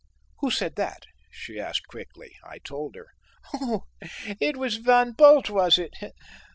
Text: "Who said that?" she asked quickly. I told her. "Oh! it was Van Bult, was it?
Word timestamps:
"Who 0.39 0.49
said 0.49 0.77
that?" 0.77 1.03
she 1.29 1.59
asked 1.59 1.87
quickly. 1.87 2.31
I 2.43 2.57
told 2.57 2.95
her. 2.95 3.11
"Oh! 3.53 3.83
it 4.39 4.57
was 4.57 4.77
Van 4.77 5.11
Bult, 5.11 5.47
was 5.51 5.77
it? 5.77 5.93